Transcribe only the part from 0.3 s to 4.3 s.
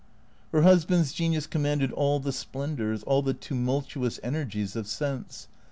Her husband's genius commanded all the splendours, all the tumultuous